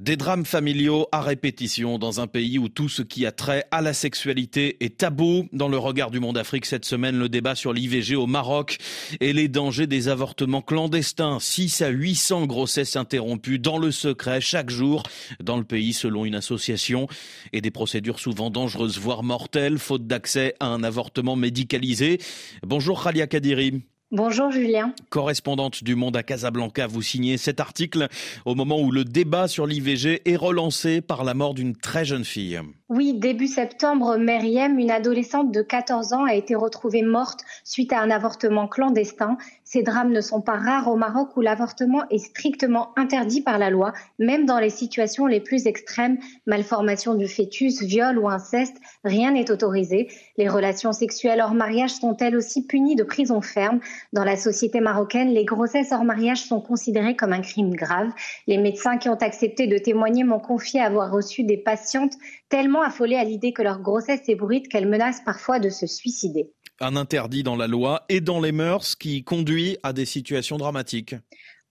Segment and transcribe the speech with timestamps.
[0.00, 3.82] Des drames familiaux à répétition dans un pays où tout ce qui a trait à
[3.82, 5.46] la sexualité est tabou.
[5.52, 8.78] Dans le regard du monde Afrique cette semaine, le débat sur l'IVG au Maroc
[9.20, 11.36] et les dangers des avortements clandestins.
[11.38, 15.02] 6 à 800 grossesses interrompues dans le secret chaque jour
[15.38, 17.06] dans le pays selon une association
[17.52, 22.18] et des procédures souvent dangereuses voire mortelles faute d'accès à un avortement médicalisé.
[22.62, 23.82] Bonjour Khalia Kadiri.
[24.12, 24.92] Bonjour Julien.
[25.08, 28.08] Correspondante du Monde à Casablanca, vous signez cet article
[28.44, 32.24] au moment où le débat sur l'IVG est relancé par la mort d'une très jeune
[32.24, 32.60] fille.
[32.92, 38.00] Oui, début septembre, Meriem, une adolescente de 14 ans, a été retrouvée morte suite à
[38.00, 39.38] un avortement clandestin.
[39.62, 43.70] Ces drames ne sont pas rares au Maroc où l'avortement est strictement interdit par la
[43.70, 49.30] loi, même dans les situations les plus extrêmes, malformation du fœtus, viol ou inceste, rien
[49.30, 50.08] n'est autorisé.
[50.36, 53.78] Les relations sexuelles hors mariage sont elles aussi punies de prison ferme?
[54.12, 58.10] Dans la société marocaine, les grossesses hors mariage sont considérées comme un crime grave.
[58.48, 62.14] Les médecins qui ont accepté de témoigner m'ont confié avoir reçu des patientes
[62.48, 66.50] tellement affolées à l'idée que leur grossesse est brute qu'elles menacent parfois de se suicider.
[66.80, 71.14] Un interdit dans la loi et dans les mœurs qui conduit à des situations dramatiques.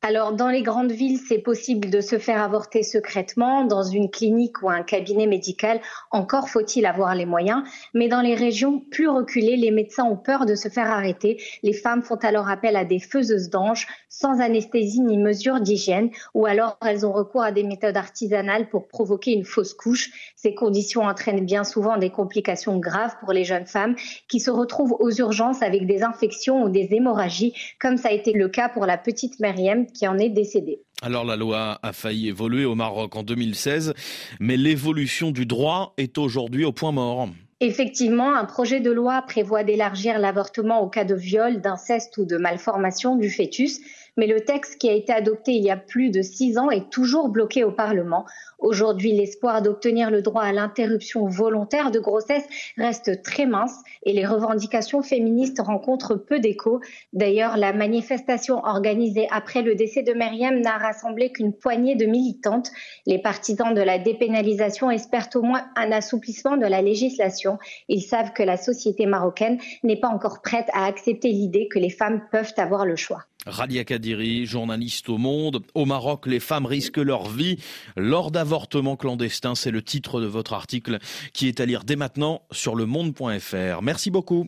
[0.01, 4.61] Alors, dans les grandes villes, c'est possible de se faire avorter secrètement dans une clinique
[4.63, 5.81] ou un cabinet médical.
[6.11, 7.63] Encore faut-il avoir les moyens.
[7.93, 11.43] Mais dans les régions plus reculées, les médecins ont peur de se faire arrêter.
[11.63, 16.45] Les femmes font alors appel à des faiseuses d'anges sans anesthésie ni mesure d'hygiène ou
[16.45, 20.33] alors elles ont recours à des méthodes artisanales pour provoquer une fausse couche.
[20.37, 23.95] Ces conditions entraînent bien souvent des complications graves pour les jeunes femmes
[24.29, 28.31] qui se retrouvent aux urgences avec des infections ou des hémorragies, comme ça a été
[28.31, 30.81] le cas pour la petite Myriam qui en est décédée.
[31.01, 33.93] Alors la loi a failli évoluer au Maroc en 2016,
[34.39, 37.29] mais l'évolution du droit est aujourd'hui au point mort.
[37.61, 42.37] Effectivement, un projet de loi prévoit d'élargir l'avortement au cas de viol, d'inceste ou de
[42.37, 43.81] malformation du fœtus
[44.19, 46.89] mais le texte qui a été adopté il y a plus de six ans est
[46.89, 48.25] toujours bloqué au Parlement.
[48.59, 52.43] Aujourd'hui, l'espoir d'obtenir le droit à l'interruption volontaire de grossesse
[52.77, 56.81] reste très mince et les revendications féministes rencontrent peu d'écho.
[57.13, 62.71] D'ailleurs, la manifestation organisée après le décès de Myriam n'a rassemblé qu'une poignée de militantes.
[63.05, 67.57] Les partisans de la dépénalisation espèrent au moins un assouplissement de la législation.
[67.87, 71.89] Ils savent que la société marocaine n'est pas encore prête à accepter l'idée que les
[71.89, 73.28] femmes peuvent avoir le choix.
[73.45, 75.63] Ralia Kadiri, journaliste au Monde.
[75.73, 77.57] Au Maroc, les femmes risquent leur vie
[77.95, 79.55] lors d'avortements clandestins.
[79.55, 80.99] C'est le titre de votre article
[81.33, 83.81] qui est à lire dès maintenant sur le monde.fr.
[83.81, 84.47] Merci beaucoup.